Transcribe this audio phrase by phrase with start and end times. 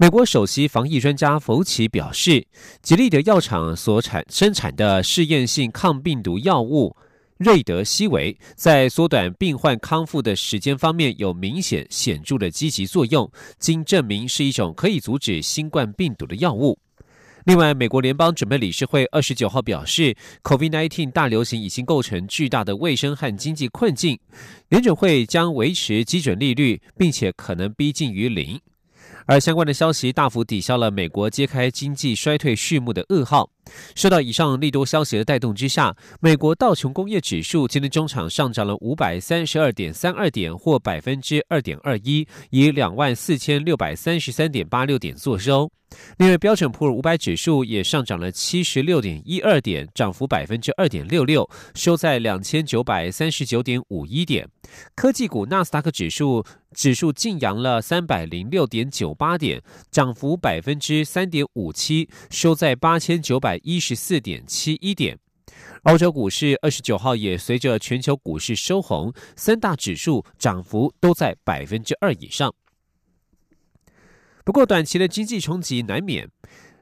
[0.00, 2.42] 美国首席防疫专家福奇表示，
[2.80, 6.96] 吉利德药厂所产生产的试验性抗病毒药物
[7.36, 16.78] 瑞德西韦，在缩短病患康复的时间方面有明显显著的积极作用，经证明是一种可以阻止新冠病毒的药物。
[17.44, 24.18] 另外，美国联邦准备理事会二十九号表示，COVID-19 大流行已经构成巨大的卫生和经济困境，
[24.70, 28.58] 联准会将维持基准利率，并且可能逼近于零。
[29.26, 33.48] 而相关的消息大幅抵消了美国揭开经济衰退序幕的噩耗。
[33.94, 45.70] 受到以上利多消息的带动之下，美国道琼工业指数今天中场上涨了五百三十二点三二点，或百分之二点二一，以两万四千六百三十三点八六点作收。
[46.18, 54.48] 另外，标准普尔五百指数也上涨了七十六点一二点，涨幅百分之二点六六，收在两千九百三十九点五一点。
[54.94, 65.18] 科技股纳斯达克指数指数晋扬了三百零六点九八点，涨幅百分之三点五七，收在八千九百一十四点七一点。
[65.84, 72.54] 欧洲股市二十九号也随着全球股市收红，三大指数涨幅都在百分之二以上。
[74.44, 76.30] 不过，短期的经济冲击难免。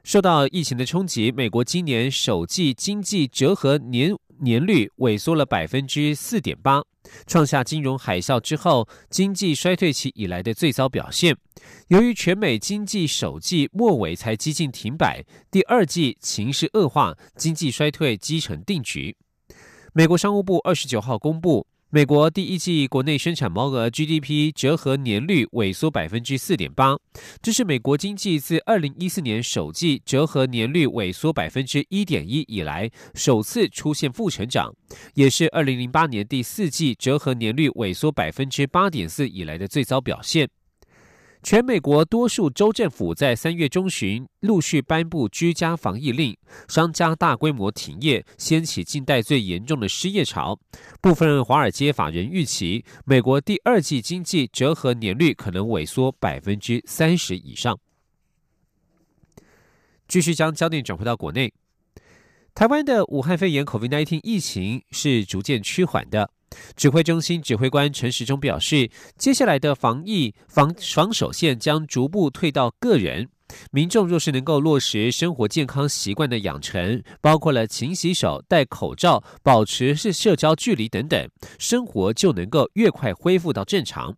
[0.03, 6.81] 受到疫情的冲击，美国今年首季经济折合年年率萎缩了百分之四点八，
[7.27, 11.35] 创下金融海啸之后经济衰退期以来的最糟表现。
[11.89, 19.15] 由于全美经济首季末尾才几近停摆，第二季情势恶化，经济衰退基成定局。
[19.93, 21.67] 美国商务部二十九号公布。
[21.91, 26.95] 美国第一季国内生产毛额 GDP 折合年率萎缩百分之四点八，
[27.41, 34.71] 这是美国经济自二零一四年首季折合年率萎缩百分之一点一以来首次出现负成长，
[35.15, 40.47] 也是二零零八年第四季折合年率萎缩百分之八点四以来的最早表现。
[41.41, 50.59] 全美国多数州政府在三月中旬陆续颁布居家防疫令，商家大规模停业，掀起近代最严重的失业潮。
[50.99, 57.79] 部分华尔街法人预期，美国第二季经济折合年率可能萎缩百分之三十以上。
[60.07, 61.53] 继续将焦点转回到国内，
[62.53, 66.31] 台湾的武汉肺炎 （COVID-19） 疫情是逐渐趋缓的。
[66.75, 73.29] 指挥中心指挥官陈时中表示，接下来的防疫防防守线将逐步退到个人。
[73.71, 84.15] 民众若是能够落实生活健康习惯的养成，包括了勤洗手、戴口罩、保持是社交距离等等，生活就能够越快恢复到正常。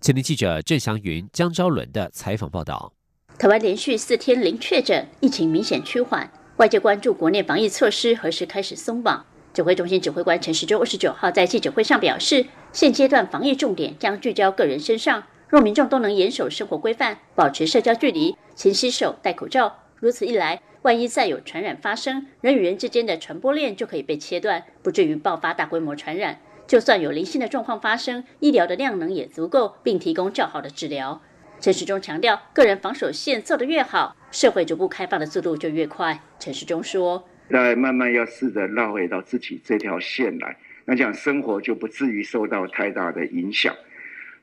[0.00, 2.92] 前天记者郑祥云、江昭伦的采访报道。
[3.38, 9.24] 台湾连续四天零确诊，疫情明显趋缓，外界关注国内防疫措施何时开始松绑。
[9.54, 26.38] 指挥中心指挥官陈时中二十九号在记者会上表示，现阶段防疫重点将聚焦个人身上，若民众都能严守生活规范，保持社交距离，勤洗手、戴口罩，如此一来，万一再有传染发生，人与人之间的传播链就可以被切断，不至于爆发大规模传染。
[26.66, 31.20] 就算有零星的状况发生，医疗的量能也足够，并提供较好的治疗。
[31.60, 36.22] 陈时中强调，个人防守线做得越好，社会逐步开放的速度就越快。
[36.38, 37.24] 陈时中说。
[37.50, 43.74] 再慢慢要试着拉回到自己这条线来，那这样生活就不至于受到太大的影响。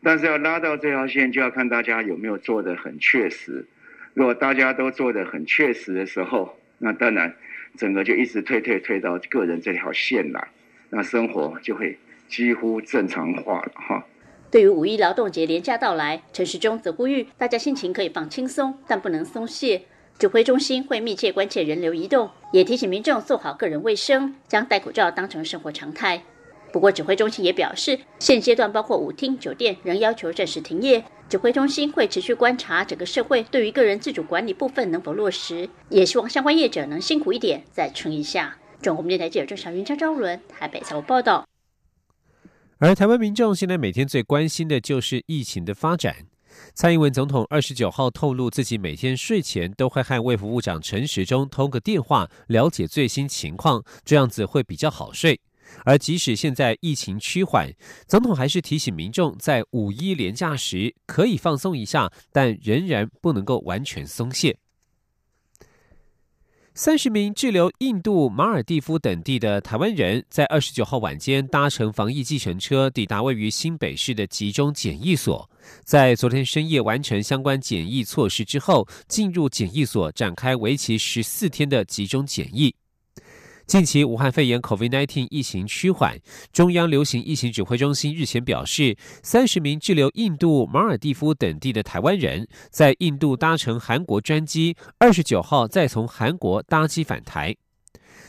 [0.02, 3.66] 但是要拉到这条线，就要看大家有没有做的很确实。
[4.14, 7.34] 如果大家都做的很确实的时候，那当然
[7.78, 10.48] 整个就一直退退退到个人这条线来，
[10.90, 14.06] 那生活就会几乎正常化了哈。
[14.52, 19.84] 对于五一劳动节连假到来，陈时中则呼吁大家心情可以放轻松，但不能松懈。
[20.20, 26.22] 指挥中心会密切关切人流移动，也提醒民众做好个人卫生，将戴口罩当成生活常态。
[26.74, 31.02] 不过，指挥中心也表示，现阶段包括舞厅、酒店仍要求暂时停业。
[31.30, 38.58] 指挥中心会持续观察整个社会对于个人自主管理部分能否落实，也希望相关业者能辛苦一点，再撑一下。
[38.82, 41.46] 中国电台记者郑小云、张昭伦台北采访报道。
[42.80, 46.26] 而台湾民众现在每天最关心的就是疫情的发展。
[46.74, 55.40] 蔡英文总统二十九号透露，自己每天睡前都会和卫福部长陈时中通个电话，了解最新情况，这样子会比较好睡。
[55.86, 57.72] 而即使现在疫情趋缓，
[58.08, 64.58] 总统还是提醒民众，在五一连假时可以放松一下，但仍然不能够完全松懈。
[66.82, 75.50] 三十名滞留印度、马尔蒂夫等地的台湾人，在二十九号晚间搭乘防疫计程车抵达位于新北市的集中检疫所，
[75.84, 82.74] 在昨天深夜完成相关检疫措施之后，进入检疫所展开为期十四天的集中检疫。
[83.70, 86.18] 近期武汉肺炎 （COVID-19） 疫情趋缓，
[86.52, 97.56] 中央流行疫情指挥中心日前表示，三十名滞留印度、马尔蒂夫等地的台湾人在印度搭乘韩国专机，二十九号再从韩国搭机返台。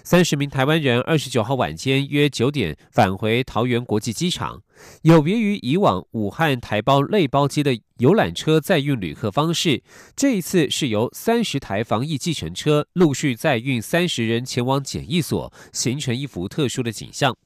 [0.02, 4.62] 三十名台湾人二十九号晚间约九点返回桃园国际机场，
[5.02, 9.82] 有别于以往武汉台胞类包机的游览车载运旅客方式，
[10.16, 17.36] 这一次是由三十台防疫计程车陆续载运三十人前往检疫所，形成一幅特殊的景象。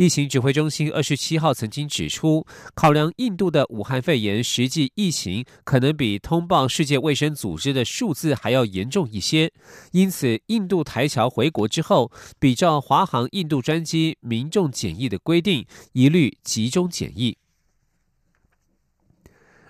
[0.00, 9.52] 疫情指挥中心二十七号曾经指出，考量印度的武汉肺炎实际疫情可能比通报世界卫生组织的数字还要严重一些，
[9.92, 17.36] 因此印度台侨回国之后，比照华航印度专机民众检疫的规定，一律集中检疫。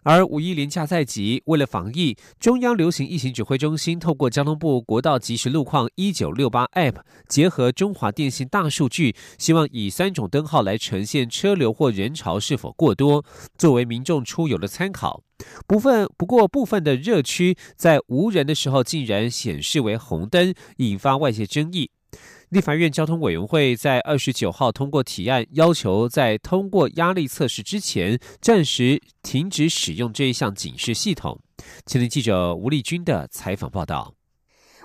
[0.03, 6.97] 而五一连假在即，为了防疫，中央流行疫情指挥中心透过交通部国道即时路况一九六八 App，
[7.29, 13.25] 结合中华电信大数据，希望以三种灯号来呈现车流或人潮是否过多，
[13.59, 15.23] 作为民众出游的参考。
[15.67, 21.91] 部分不过部分的热区在无人的时候竟然显示为红灯，引发外界争议。
[22.51, 31.39] 立法院交通委员会在二十九号通过提案，要求在通过压力测试之前，暂时停止使用这一项警示系统。
[31.87, 34.20] 前天记者吴丽君的采访报道。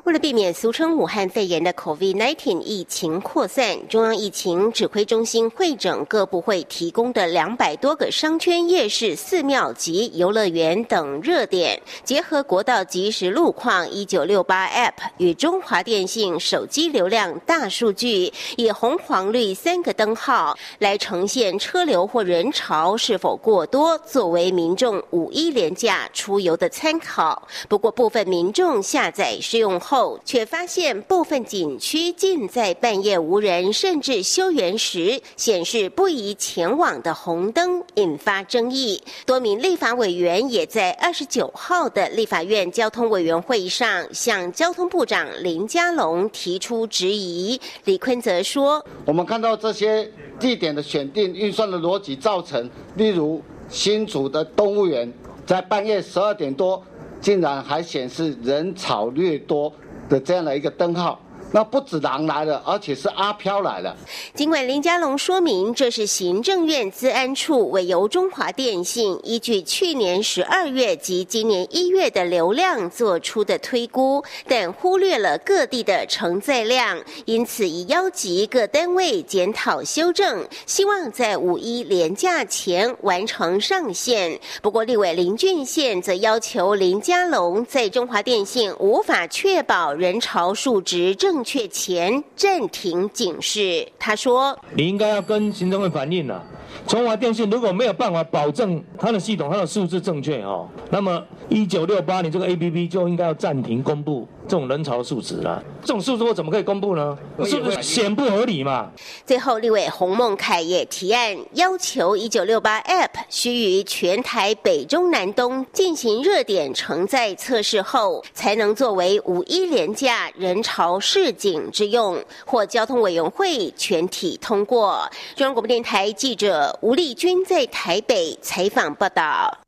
[0.06, 27.48] 为了避免俗称武汉肺炎的 COVID-19 疫情扩散，中央疫情指挥中心会诊各部会提供的两百多个商圈、夜市、寺庙及游乐园等热点，结合国道即时路况一九六八 App 与中华电信手机流量大数据，以红、黄、绿三个灯号来呈现车流或人潮是否过多，作为民众五一连假出游的参考。
[27.68, 39.02] 不过，部分民众下载使用后，后却发现部分景区竟在半夜无人甚至休园时显示不宜前往的红灯，引发争议。
[39.26, 47.58] 多名立法委员也在二十九号的立法院交通委员会上向交通部长林佳龙提出质疑。
[47.86, 55.10] 李坤则说：“我们看到这些地点的选定预算的逻辑，造成例如新竹的动物园
[55.46, 56.84] 在半夜十二点多，
[57.22, 59.72] 竟然还显示人潮略多。”
[60.10, 61.20] 的这样的一个灯号。
[61.52, 63.96] 那不止狼来了，而且是阿飘来了。
[64.34, 84.38] 尽管林佳龙说明这是行政院资安处委由中华电信依据去年十二月及今年一月的流量做出的推估，但忽略了各地的承载量，因此已邀集各单位检讨修正，希望在五一连假前完成上线。
[84.62, 91.45] 不过立委林俊宪则要求林佳龙在中华电信无法确保人潮数值正。
[91.46, 96.44] 确前暂停警示，他说：“你应该要跟行政会反映了。
[96.88, 107.18] 中华电信如果没有办法保证它的系统、它的数字正确哦，那么一九六八你这个 A P P 就应该要暂停公布。”这种人潮数值了，这种数字我怎么可以公布呢？
[107.46, 108.92] 是不是显不合理嘛？
[109.26, 125.10] 最后，立委洪孟凯也提案要求一九六八 App 需于全台北中南东进行热点承载测试后，才能作为五一连假人潮市井之用，或交通委员会全体通过。
[125.36, 129.65] 中央广播电台记者吴丽君在台北采访报道。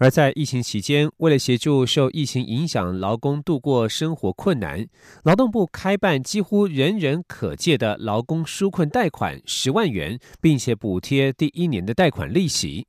[0.00, 4.86] 而在疫情期间，为了协助受疫情影响劳工度过生活困难，
[5.24, 12.86] 劳动部开办几乎人人可借的劳工纾困贷款十万元，并且补贴第一年的贷款利息。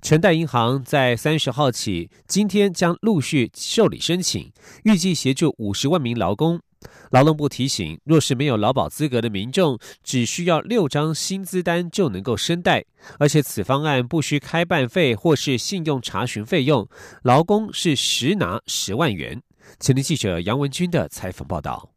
[0.00, 4.52] 城贷银行在三十号起，今天将陆续受理申请，
[4.84, 6.60] 预计协助五十万名劳工。
[7.10, 12.84] 劳动部提醒，若是没有劳保资格的民众，只需要六张薪资单就能够申贷，
[13.18, 16.88] 而且此方案不需开办费或是信用查询费用，
[17.22, 19.42] 劳工是实拿十万元。
[19.78, 21.90] 前天记者杨文军的采访报道。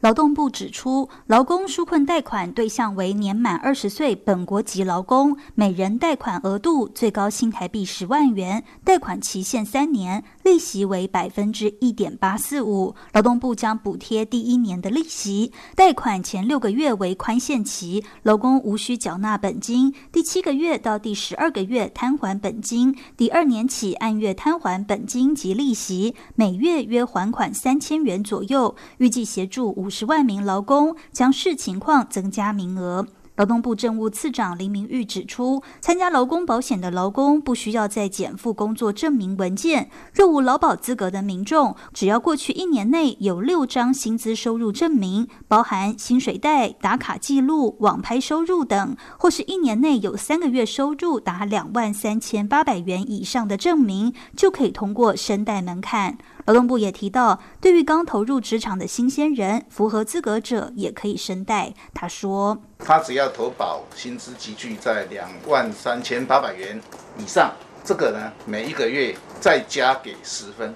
[0.00, 10.22] 劳动部指出，劳工纾困贷款对象为年满二十岁本国籍劳工，每人贷款额度最高新台币十万元，贷款期限三年。
[10.48, 12.94] 利息为百分之一点八四五。
[13.12, 28.74] 劳动部将补贴第一年的利息，贷款前六个月为宽限期，劳工无需缴纳本金；第七个月到第十二个月摊还本金，第二年起按月摊还本金及利息，每月约还款三千元左右。
[28.96, 33.06] 预计协助五十万名劳工，将视情况增加名额。
[33.38, 39.90] 劳动部政务次长林明玉指出，参加劳工保险的劳工不需要再减负工作证明文件。
[40.12, 56.18] 若无劳保资格的民众，只要过去一年内有六张薪资收入证明，包含薪水袋、打卡记录、网拍收入等，或是一年内有三个月收入达两万三千八百元以上的证明，就可以通过申贷门槛。
[56.48, 61.74] 劳动部也提到，对于刚投入职场的新鲜人，符合资格者也可以申贷。
[61.92, 66.80] 他说：“他只要投保薪资集聚在两万三千八百元
[67.18, 67.52] 以上，
[67.84, 70.74] 这个呢，每一个月再加给十分，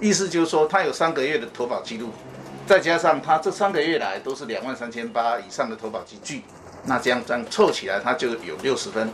[0.00, 2.08] 意思就是说，他有三个月的投保记录，
[2.66, 6.42] 再加上他这三个月来都是两万三千八以上的投保集聚，
[6.86, 9.12] 那这样这样凑起来，他就有六十分，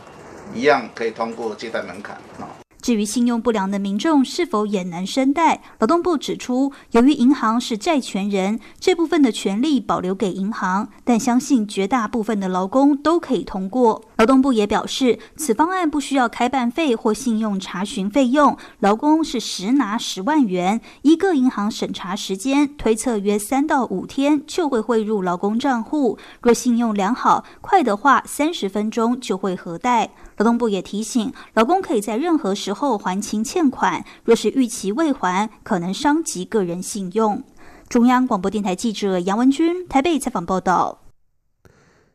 [0.53, 2.47] 一样可以通过借贷门槛啊。”
[2.81, 14.03] 至于信用不良的民众是否也能申贷，劳动部指出，由于银行是债权人，这部分的权利保留给银行，但相信绝大部分的劳工都可以通过。
[14.17, 26.17] 劳动部也表示，此方案不需要开办费或信用查询费用，劳工是实拿十万元，一个银行审查时间推测约三到五天就会汇入劳工账户。
[26.41, 30.11] 若信用良好，快的话三十分钟就会核贷。
[30.37, 37.43] 劳动部也提醒，劳工可以在任何时候还清欠款，若是逾期未还，可能伤及个人信用。
[37.89, 41.01] 中央广播电台记者杨文军台北采访报道。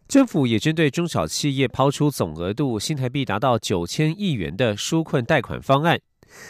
[0.07, 5.99] 政府也针对中小企业抛出总额度新台币达到九千亿元的纾困贷款方案。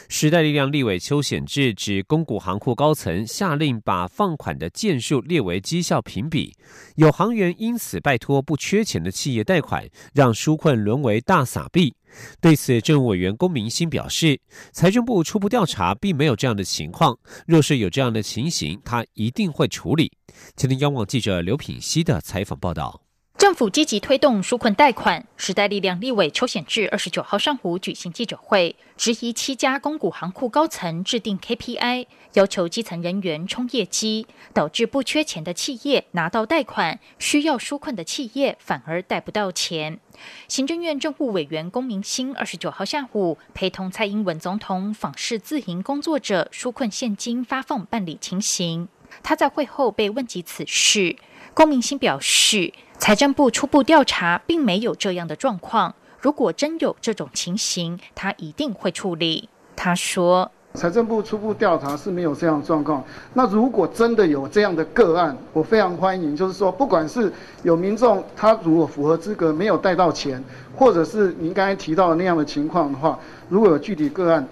[0.09, 6.55] 时代力量立委邱显志指，公股行库高层下令把放款的件数列为绩效评比，
[6.97, 11.95] 有行员因此拜托不缺钱的企业贷款，让纾困沦为大撒币。
[12.41, 14.39] 对此，政务委员龚明鑫表示，
[14.73, 20.13] 财政部初步调查并没有这样的情况，若是有这样的情形，他一定会处理。
[20.55, 23.12] 今天央网记者刘品熙的采访报道。
[23.43, 39.99] 政府积极推动纾困贷款，时代力量立委邱显志二十九号上午举行记者会，质疑七家公股行库高层制定 KPI，要求基层人员冲业绩，导致不缺钱的企业拿到贷款，需要纾困的企业反而贷不到钱。
[40.47, 48.87] 行政院政务委员龚明鑫二十九号下午陪同蔡英文总统访视自营工作者纾困现金发放办理情形，
[49.25, 51.17] 他在会后被问及此事，
[51.55, 52.73] 龚明鑫表示。
[52.99, 55.93] 财政部初步调查，并没有这样的状况。
[56.21, 59.49] 如果真有这种情形，他一定会处理。
[59.75, 63.03] 他说：“财政部初步调查是没有这样的状况。
[63.35, 66.37] 那如果真的有这样的个案，我非常欢迎。
[66.37, 67.33] 就是说，不管是
[67.65, 70.41] 有民众他如果符合资格没有贷到钱，
[70.77, 73.19] 或者是您刚才提到的那样的情况的话，
[73.49, 74.47] 如果有具体个案，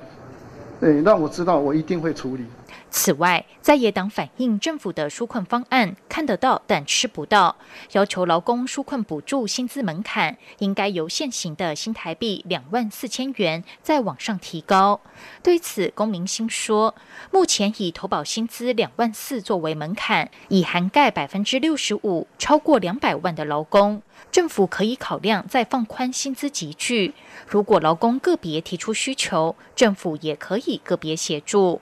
[0.81, 2.45] 对，让我知道，我一定会处理。”
[2.91, 7.57] 此外，在野党反映政府的纾困方案看得到但吃不到，
[7.93, 15.01] 要求劳工纾困补助薪资门槛应该由现行的新台币两万四千元再往上提高。
[15.41, 16.95] 对此，龚明星说，
[17.31, 27.15] 目前以投保薪资两万四作为门槛，已涵盖百分之六十五超过两百万的劳工，政府可以考量再放宽薪资集聚。
[27.47, 31.81] 如果劳工个别提出需求，政府也可以个别协助。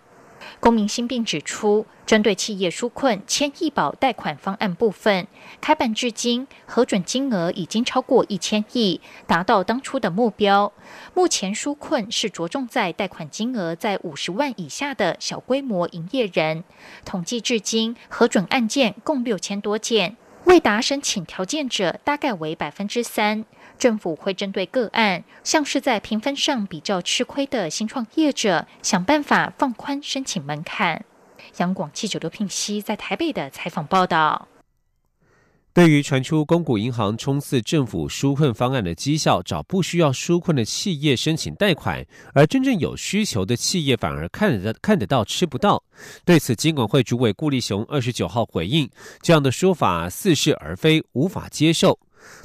[0.61, 5.27] 公民新并指出，针对企业纾困千亿保贷款方案部分，
[5.61, 10.73] 开办至今核准金额已经超过一千亿，达到当初的目标。
[11.15, 16.65] 目前纾困是着重在贷款金额在五十万以下的小规模营业人，
[17.05, 23.45] 统计至今核准案件共六千多件，未达申请条件者大概为百分之三。
[23.79, 31.05] 政府会针对个案，像是在评分上比较吃亏的新创业者，想办法放宽申请门槛。
[31.59, 34.49] 央广记者刘聘熙在台北的采访报道。
[35.75, 42.05] 对于传出公股银行冲刺政府纾困方案的绩效，找不需要纾困的企业申请贷款，
[42.35, 45.81] 而真正有需求的企业反而看得看得到吃不到。
[46.25, 48.91] 对此，金管会主委顾立雄二十九号回应，
[49.23, 51.97] 这样的说法似是而非，无法接受。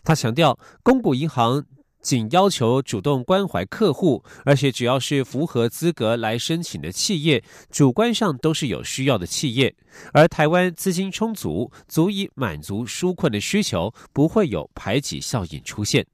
[0.04, 1.66] 他强调，公股银行
[2.02, 9.74] 仅要求主动关怀客户，而且只要是符合资格来申请的企业，主观上都是有需要的企业。
[10.12, 16.06] 而台湾资金充足，足以满足纾困的需求，不会有排挤效应出现。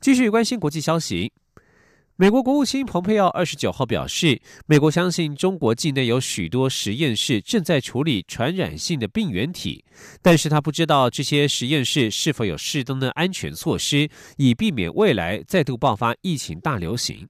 [0.00, 1.32] 继续关心国际消息。
[2.16, 9.84] 美国国务卿蓬佩奥二十九号表示，美国相信中国境内有许多实验室正在处理传染性的病原体，
[10.22, 17.28] 但是他不知道这些实验室是否有适当的安全措施，以避免未来再度爆发疫情大流行。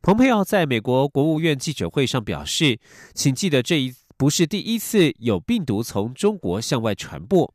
[0.00, 2.78] 蓬佩奥在美国国务院记者会上表示，
[3.14, 7.52] 请记得这一不是第一次有病毒从中国向外传播。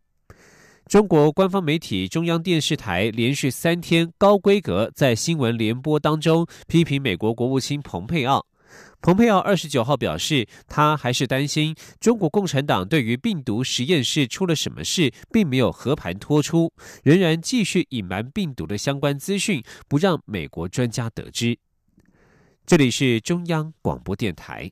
[0.88, 8.46] 中国官方媒体中央电视台连续三天高规格在新闻联播当中批评美国国务卿蓬佩奥。
[9.02, 16.72] 蓬佩奥二十九号表示，他还是担心中国共产党对于病毒实验室出了什么事，并没有和盘托出，
[17.04, 21.58] 仍然继续隐瞒病毒的相关资讯，不让美国专家得知。
[22.66, 24.72] 这里是中央广播电台。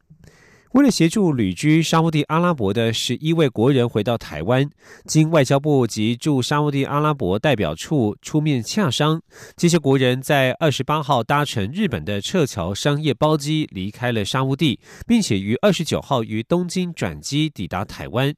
[0.73, 4.69] 为了协助旅居沙地阿拉伯的十一位国人回到台湾，
[5.05, 9.21] 经外交部及驻沙地阿拉伯代表处出面洽商，
[9.57, 18.33] 这些国人在二十八号搭乘日本的撤侨商业包机离开了沙地，并且于二十九号于东京转机抵达台湾。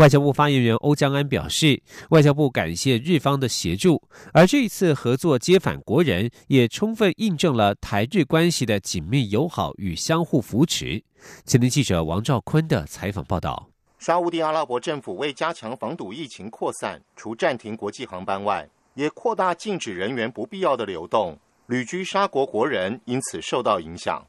[0.00, 1.78] 外交部发言人欧江安表示，
[2.08, 4.02] 外交部感谢日方的协助，
[4.32, 11.04] 而这一次合作接返国人，也充分印证了台日关系的紧密友好与相互扶持。
[11.44, 24.26] 前听记者王兆坤的采访报道：沙地阿拉伯政府为加强防堵疫情扩散，除暂停国际航班外，也扩大禁止人员不必要的流动，旅居沙国国人因此受到影响。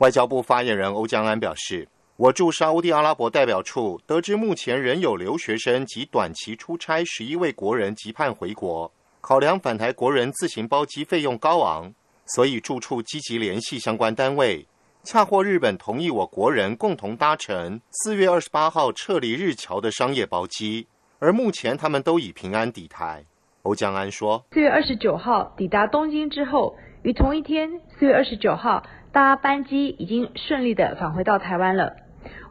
[0.00, 1.88] 外交部发言人欧江安表示。
[2.18, 8.90] 我驻沙地阿拉伯代表处得知，目前仍有留学生及短期出差十一位国人急盼回国。
[9.20, 11.94] 考量返台国人自行包机费用高昂，
[12.26, 14.66] 所以驻处积极联系相关单位，
[15.04, 20.88] 恰获日本同意我国人共同搭乘四月二十八号撤离日侨的商业包机。
[21.20, 23.24] 而目前他们都已平安抵台。
[23.62, 31.94] 欧江安说：“四月二十九号抵达东京之后，于同一天四月二十九号搭班机已经顺利的返回到台湾了。”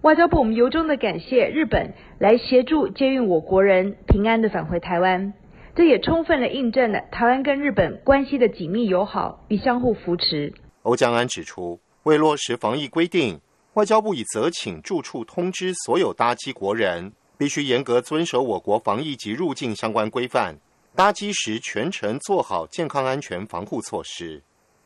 [0.08, 5.34] 外交部，我们由衷的感谢日本来协助接运我国人平安的返回台湾，
[5.76, 10.54] 这也充分的印证了台湾跟日本关系的紧密友好与相互扶持。
[10.84, 13.42] 欧江安指出，为落实防疫规定，
[13.74, 20.56] 外交部已责请驻处通知所有搭机国人，必须严格遵守我国防疫及入境相关规范，
[20.96, 24.42] 搭机时全程做好健康安全防护措施。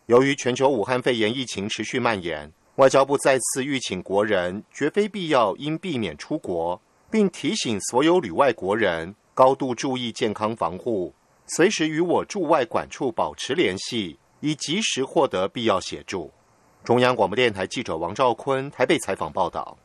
[0.08, 2.52] 由于全球武汉肺炎疫情持续蔓延。
[2.76, 6.82] 外交部再次吁请国人，绝非必要应避免出国，
[7.12, 11.14] 并提醒所有旅外国人高度注意健康防护，
[11.48, 16.32] 随时与我驻外管处保持联系，以及时获得必要协助。
[16.84, 19.78] 中央广播电台记者王兆坤台北采访报道。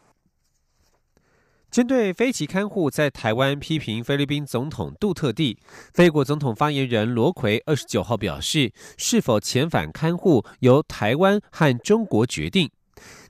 [1.77, 5.59] 针对飞机看护在台湾批评菲律宾总统杜特地，
[5.93, 12.71] 菲国总统发言人罗奎二十九号表示，是否遣返看护由台湾和中国决定。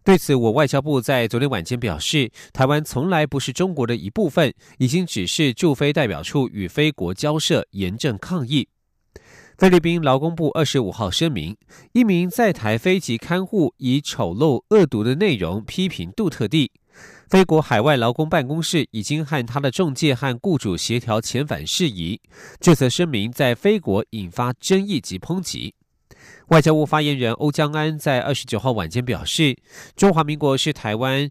[0.04, 8.68] 对此，我外交部在昨天晚间表示，台湾从来不是中国的一部分，已经指示驻菲代表处与菲国交涉，严正抗议。
[9.59, 11.56] 菲律宾劳工部二十五号声明，
[11.94, 16.70] 一名在台飞机看护以丑陋恶毒的内容批评杜特地，
[17.28, 22.20] 菲国海外劳工办公室已经和他的中介和雇主协调遣返事宜。
[22.60, 25.74] 这则声明在菲国引发争议及抨击。
[26.48, 29.56] 外交部发言人欧江安在二十九号晚间表示
[29.96, 31.28] ：“中华民国是台湾，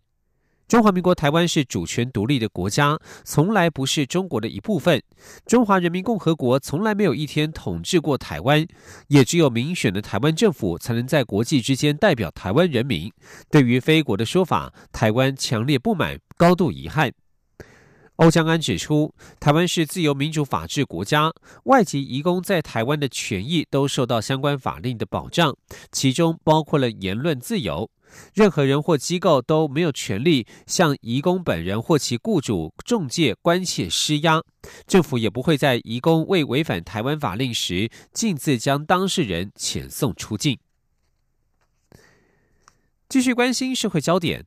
[0.67, 4.99] 中华民国台湾是主权独立的国家，从来不是中国的一部分。
[5.45, 8.65] 中华人民共和国从来没有一天统治过台湾，
[9.08, 13.12] 也只有民选的台湾政府才能在国际之间代表台湾人民。
[13.51, 17.12] 对于非国的说法，台湾强烈不满，高度遗憾。”
[18.17, 21.34] 欧江安指出，台湾是自由民主法治国家，
[21.65, 25.54] 外籍移工在台湾的权益都受到相关法令的保障，
[25.91, 27.89] 其中包括了言论自由。
[28.34, 34.41] 任何人或机构都没有权利向移工本人或其雇主、中介、关切施压。
[34.88, 40.58] 政府也不会在移工未违反台湾法令时，径自将当事人遣送出境。
[43.10, 44.45] 继续关心社会焦点。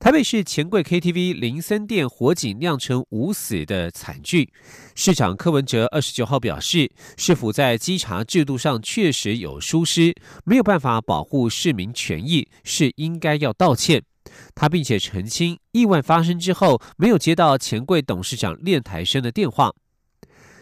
[0.00, 4.52] 台北市钱柜 KTV 零森店火警酿成五死的惨剧，
[4.94, 14.04] 市长柯文哲二十九号表示，市府在稽查制度上确实有疏失，没有办法保护市民权益，是应该要道歉。
[14.54, 19.74] 他并且澄清，意外发生之后没有接到钱柜董事长练台生的电话。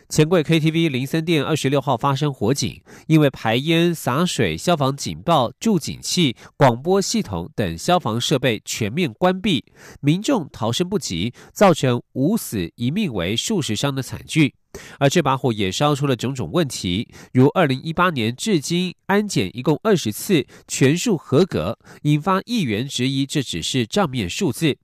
[0.09, 9.65] 钱柜 KTV 林森店二十六号发生火警，因为排烟、洒水、消防警报、助警器、广播系统等消防设备全面关闭，
[10.01, 14.55] 民众逃生不及，造成五死一命为数十伤的惨剧。
[15.01, 24.77] 而这把火也烧出了种种问题，如二零一八年至今安检一共二十次，全数合格，引发议员质疑这只是账面数字。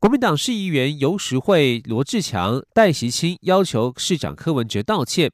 [0.00, 5.28] 国民党市议员游时会罗志强、戴习清要求市长柯文哲道歉。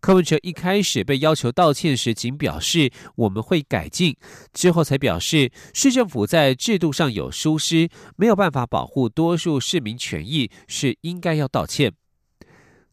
[0.00, 4.14] 柯文哲一开始被要求道歉时，仅表示我们会改进，
[4.52, 11.94] 之后才表示市政府在制度上有疏失，没有办法保护多数市民权益，是应该要道歉。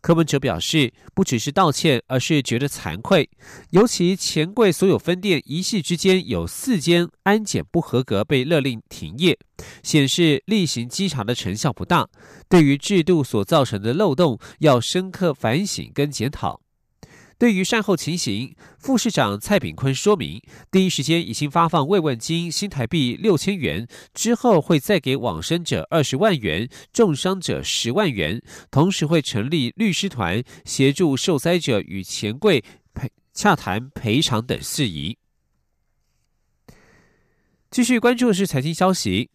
[0.01, 3.29] 柯文哲表示，不只是道歉，而是觉得惭愧。
[3.71, 9.38] 尤其钱柜所有分店一系之间有四间安检不合格，被勒令停业，
[9.83, 12.07] 显示例行稽查的成效不大。
[12.47, 16.62] 对于制度所造成的漏洞，要深刻反省跟检讨。
[17.39, 32.62] 对于善后情形，副市长蔡炳坤说明，第一时间已经发放慰问金新台币六千元，之后会再给往生者二十万元，重伤者十万元，同时会成立律师团协助受灾者与钱柜
[32.93, 35.17] 赔洽谈赔偿等事宜。
[37.71, 39.30] 继续关注的是财经消息，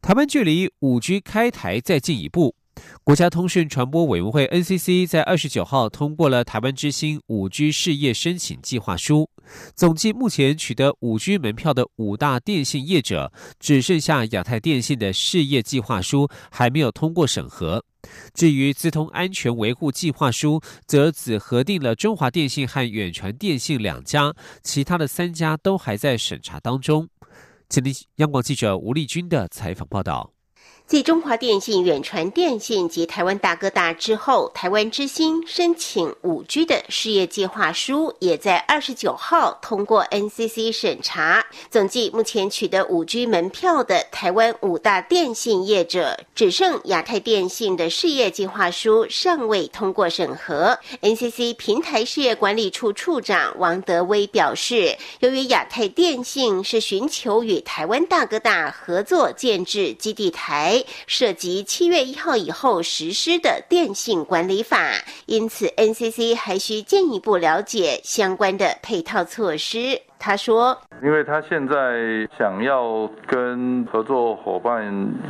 [0.00, 2.56] 台湾距离五 G 开台再进一步。
[3.02, 9.28] 国家通讯传播委员会 NCC 在二十九号通过了台湾之星五 G 事业申请计划书，
[9.74, 17.84] 总计目前取得五 G 门票的五大电信业者，只剩下亚太电信的事业计划书还没有通过审核。
[18.34, 27.08] 至于资通安全维护计划书，则只核定了中华电信和远传电信两家，其他的三家都还在审查当中。
[27.68, 30.33] 请听央广记者吴丽君的采访报道。
[30.86, 41.46] 继中华电信、远传电信及台湾大哥大之后，台湾之星申请五 G 的事业计划书也在二十九号通过 NCC 审查。
[41.70, 50.78] 总计目前取得五 G 门票的台湾五大电信业者，只剩亚太电信的事业计划书尚未通过审核。
[51.00, 60.73] NCC 平台事业管理处处长王德威表示，由于亚太电信是寻求与台湾大哥大合作建制基地台。
[61.06, 70.00] 涉及七月一号以后实施的电信管理法，因此 NCC 还需进一步了解相关的配套措施。
[70.26, 74.82] 他说：“因为他现在想要跟合作伙伴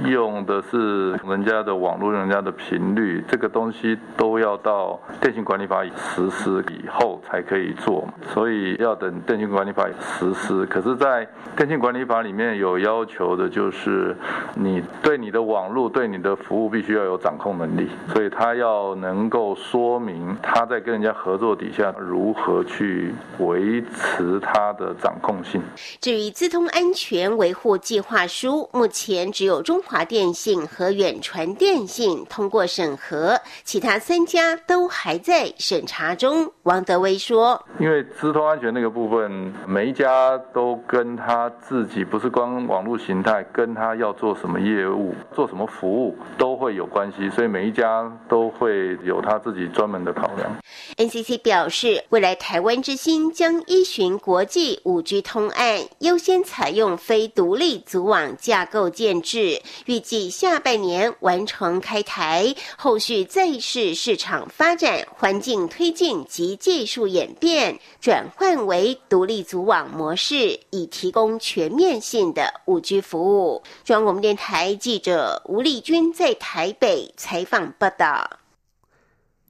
[0.04, 10.64] 用的是人家的网络、人家的频率，这个东西都要到电信管理法实施以后才可以做，所以要等电信管理法实施。
[10.66, 11.26] 可是，在
[11.56, 14.16] 电信管理法里面有要求的，就是
[14.54, 25.62] 你对你的网络、对你的服务必须要有掌控能力，所以他要能够说明他在跟人家合作底下如何去维持他的。”的掌控性。
[26.00, 36.52] 至于资通安全维护计划书，目前只有中华电信和远传电信通过审核，其他三家都还在审查中。
[36.64, 50.50] 王德威说：“因为资通安全那个部分，每一家都跟他自己不是光网络形态，跟他要做什么业务、做什么服务都会有关系，所以每一家都会有他自己专门的考量。”
[50.96, 54.63] NCC 表示，未来台湾之星将依循国际。
[54.84, 73.62] 五 G 通案优先采用非独立组网架构建制，预计下半年完成开台，后续再视市场发展环境推进及技术演变，转换为独立组网模式，以提供全面性的五 G 服务。
[73.84, 78.38] 中央广播电台记者吴丽君在台北采访报道。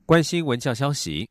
[0.07, 1.29] 关心文教消息。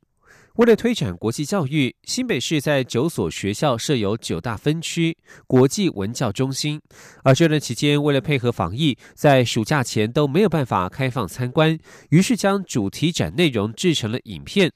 [0.58, 6.80] 为了推展国际教育，新北市在九所学校设有九大分区国际文教中心。
[7.24, 11.76] 而这段期间，为了配合防疫，在暑假前都没有办法开放参观，
[12.12, 14.72] 于是将主题展内容制成了影片。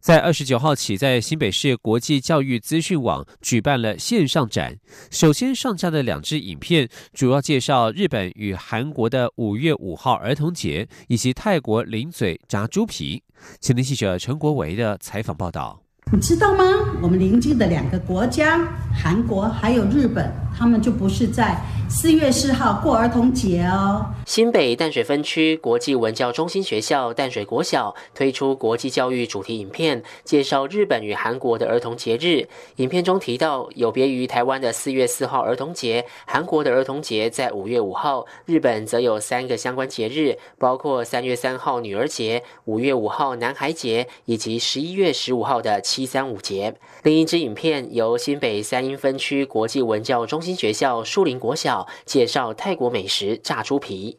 [0.00, 4.74] 在二十九号起，在新北市国际教育资讯网举办了线上展。
[5.10, 13.22] 首先上架的两支影片，主要介绍日本与韩国的五月五号儿童节，以及泰国零嘴炸猪皮。
[13.60, 15.82] 前天记者陈国维的采访报道。
[16.12, 16.64] 你知道吗？
[17.00, 18.58] 我们邻近的两个国家，
[18.92, 21.56] 韩国还有日本，他们就不是在
[21.88, 24.04] 四月四号过儿童节哦。
[24.26, 32.48] 新北淡水分区国际文教中心学校淡水国小推出国际教育主题影片，介绍日本与韩国的儿童节日。
[32.76, 45.80] 影片中提到，有别于台湾的四月四号儿童节，韩国的儿童节在五月五号，日本则有三个相关节日，包括三月三号女儿节、五月五号男孩节，以及十一月十五号的。
[46.00, 54.16] 一三五节，另一支影片由新北三英分区国际文教中心学校树林国小介绍泰国美食炸猪皮。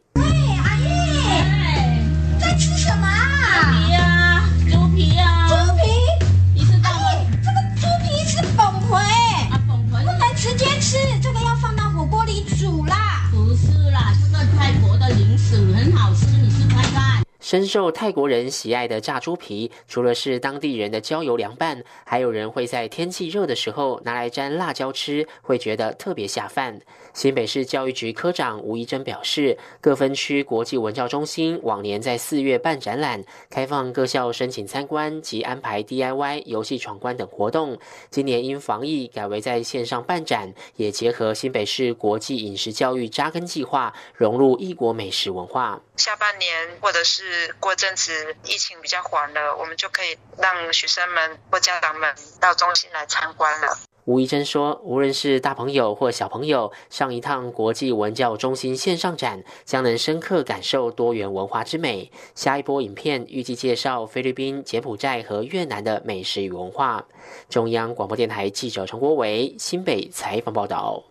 [17.52, 26.80] 深受泰国人喜爱的炸猪皮，除了是当地人的郊游凉拌，还有人会在天气热的时候拿来沾辣椒吃，会觉得特别下饭。
[27.14, 37.78] 新北市教育局科长吴怡珍表示，各分区国际文教中心往年在四月办展览，开放各校申请参观及安排 DIY 游戏闯关等活动。
[38.10, 45.80] 今年因防疫改为在线上办展，也结合新北市国际饮食教育扎根计划，融入异国美食文化。
[45.98, 53.78] 下半年或者是过阵子疫情比较缓了，我们就可以让学生们或家长们到中心来参观了。
[54.04, 62.10] 吴怡珍说：“无论是大朋友或小朋友，上一趟国际文教中心线上展，将能深刻感受多元文化之美。
[62.34, 67.06] 下一波影片预计介绍菲律宾、柬埔寨和越南的美食与文化。”
[67.48, 71.04] 中央广播电台记者陈国维新北采访报道。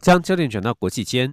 [0.00, 1.32] 将焦点转到国际间。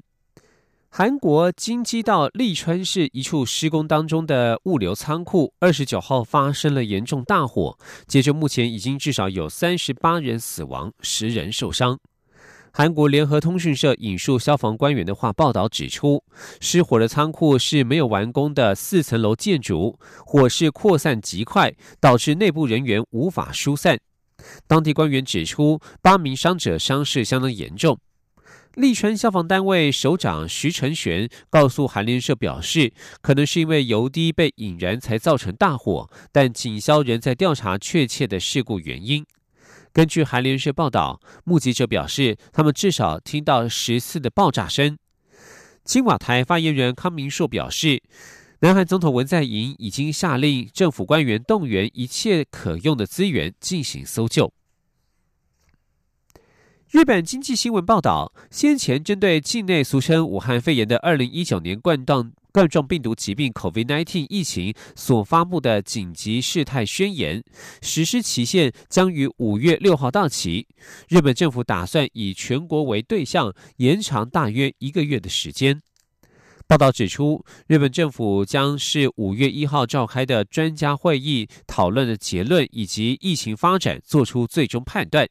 [0.96, 7.76] 韩国京畿道利川市一处施工当中的物流仓库，二十九号发生了严重大火，
[8.06, 11.98] 截至目前已经至少有三十八人死亡，十人受伤。
[12.72, 16.24] 韩国联合通讯社引述消防官员的话报道指出，
[16.62, 24.00] 失火的仓库是没有完工的四层楼建筑，火势扩散极快，导致内部人员无法疏散。
[24.68, 27.98] 当地官员指出，八名伤者伤势相当严重。
[28.76, 39.24] 利川消防单位首长徐成玄告诉韩联社表示，可能是因为油滴被引燃才造成大火，但警消仍在调查确切的事故原因。
[39.92, 44.98] 根据韩联社报道，目击者表示，他们至少听到十次的爆炸声。
[45.86, 48.02] 青瓦台发言人康明硕表示，
[48.62, 54.52] 南韩总统文在寅已经下令政府官员动员一切可用的资源进行搜救。
[56.94, 67.44] 日本经济新闻报道，先前针对境内俗称武汉肺炎的二零一九年冠状冠状病毒疾病 （COVID-19） 疫情所发布的紧急事态宣言，
[67.82, 70.68] 实施期限将于五月六号到期。
[71.10, 75.82] 日本政府打算以全国为对象，延长大约一个月的时间。
[76.68, 85.28] 报道指出，日本政府将是五月一号召开的专家会议讨论的结论，以及疫情发展做出最终判断。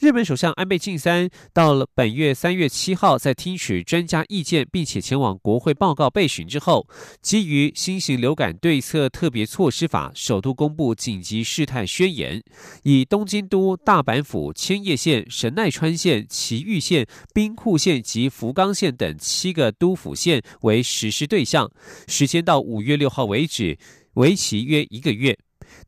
[0.00, 6.88] 日本首相安倍晋三到了本月三月七号，在听取专家意见，并且前往国会报告备询之后，
[7.20, 12.42] 基于新型流感对策特别措施法，首都公布紧急事态宣言，
[12.82, 21.70] 以东京都、大阪府、千叶县、神奈川县、埼玉县、兵库县及福冈县等七个都府县为实施对象，
[22.08, 23.76] 时间到五月六号为止，
[24.14, 25.36] 为期约一个月。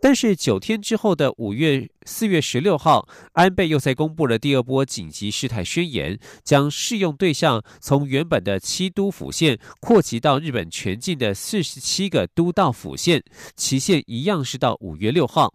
[0.03, 13.23] 但是九天之后的五月四月十六号，安倍又在公布了第二波紧急事态宣言，将适用对象从原本的七都府县扩及到日本全境的四十七个都道府县，
[13.55, 15.55] 期限一样是到五月六号。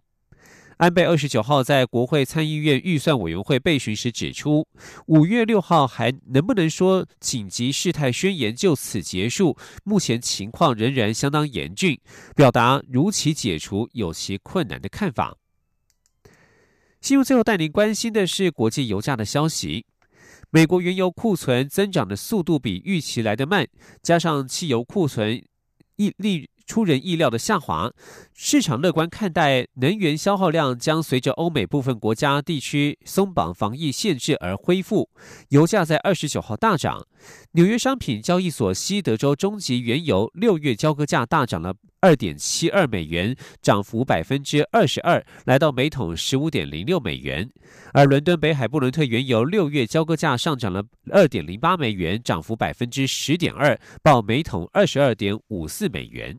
[0.78, 4.64] 安倍二十九号在国会参议院预算委员会备询时指出，
[5.06, 9.58] 五月六号还能不能说紧急事态宣言就此结束？
[9.82, 11.98] 目前情况仍然相当严峻，
[12.36, 15.36] 表达如期解除有其困难的看法。
[17.00, 19.84] 新闻最后带您关心的是国际油价的消息。
[20.50, 23.66] 美国原油库存增长的速度比预期来得慢，
[24.00, 25.42] 加上汽油库存
[25.96, 26.48] 一利。
[26.68, 27.90] 出人意料的下滑。
[28.34, 35.10] 市场乐观看待能源消耗量将随着欧美部分国家地区松绑防疫限制而恢复。
[35.48, 37.04] 油价在二十九号大涨。
[37.52, 47.50] 纽约商品交易所西德州中级原油六月交割价大涨了二点七二美元，涨幅百分之二十二，来到每桶十五点零六美元。
[47.92, 56.38] 而伦敦北海布伦特原油六月交割价上涨了二点零八美元，涨幅百分之十点二，报每桶二十二点五四美元。